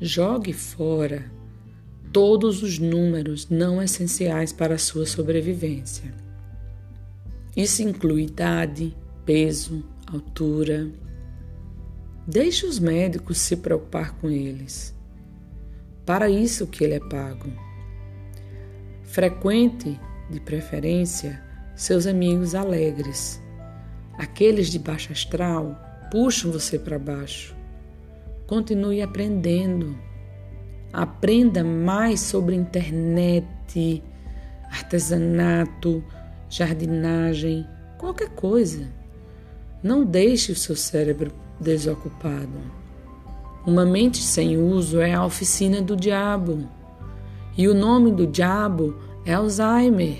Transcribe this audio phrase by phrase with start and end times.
[0.00, 1.30] Jogue fora
[2.12, 6.12] todos os números não essenciais para a sua sobrevivência.
[7.56, 8.94] Isso inclui idade,
[9.24, 10.90] peso, altura.
[12.26, 14.94] Deixe os médicos se preocupar com eles.
[16.04, 17.50] Para isso que ele é pago.
[19.04, 19.98] Frequente,
[20.30, 21.42] de preferência,
[21.74, 23.40] seus amigos alegres.
[24.18, 25.80] Aqueles de baixo astral
[26.10, 27.54] puxam você para baixo.
[28.46, 29.96] Continue aprendendo.
[30.92, 34.02] Aprenda mais sobre internet,
[34.70, 36.04] artesanato,
[36.50, 38.86] jardinagem, qualquer coisa.
[39.82, 42.60] Não deixe o seu cérebro desocupado.
[43.66, 46.68] Uma mente sem uso é a oficina do diabo.
[47.56, 50.18] E o nome do diabo é Alzheimer.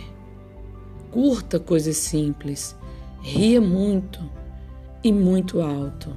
[1.10, 2.74] Curta coisas simples.
[3.22, 4.20] Ria muito
[5.02, 6.12] e muito alto.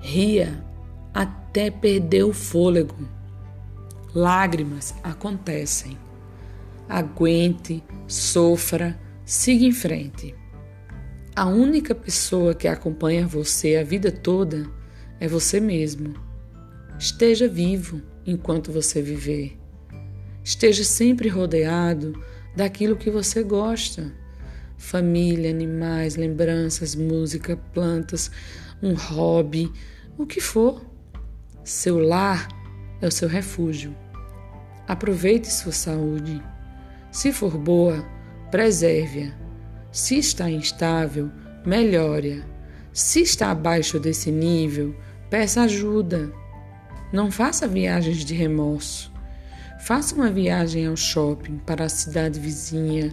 [0.00, 0.64] Ria
[1.12, 2.96] até perder o fôlego.
[4.14, 5.98] Lágrimas acontecem.
[6.88, 10.34] Aguente, sofra, siga em frente.
[11.34, 14.70] A única pessoa que acompanha você a vida toda
[15.18, 16.14] é você mesmo.
[16.98, 19.58] Esteja vivo enquanto você viver.
[20.44, 22.12] Esteja sempre rodeado
[22.56, 24.12] daquilo que você gosta:
[24.80, 28.30] família, animais, lembranças, música, plantas,
[28.82, 29.70] um hobby,
[30.16, 30.84] o que for.
[31.62, 32.48] Seu lar
[33.00, 33.94] é o seu refúgio.
[34.88, 36.42] Aproveite sua saúde.
[37.12, 38.02] Se for boa,
[38.50, 39.38] preserve-a.
[39.92, 41.30] Se está instável,
[41.64, 42.42] melhore-a.
[42.92, 44.96] Se está abaixo desse nível,
[45.28, 46.32] peça ajuda.
[47.12, 49.12] Não faça viagens de remorso.
[49.80, 53.12] Faça uma viagem ao shopping, para a cidade vizinha,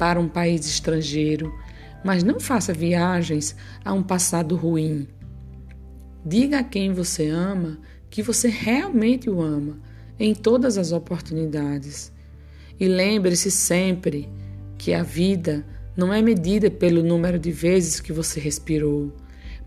[0.00, 1.52] para um país estrangeiro,
[2.02, 5.06] mas não faça viagens a um passado ruim.
[6.24, 9.78] Diga a quem você ama que você realmente o ama
[10.18, 12.10] em todas as oportunidades.
[12.80, 14.26] E lembre-se sempre
[14.78, 19.14] que a vida não é medida pelo número de vezes que você respirou,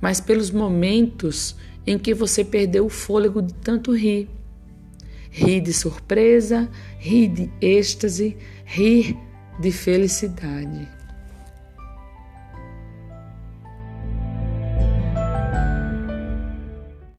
[0.02, 4.28] mas pelos momentos em que você perdeu o fôlego de tanto rir.
[5.29, 8.35] Rir de surpresa, rir de êxtase,
[8.66, 9.16] rir
[9.59, 10.88] de felicidade.